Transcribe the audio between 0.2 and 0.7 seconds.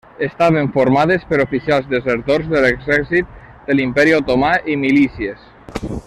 Estaven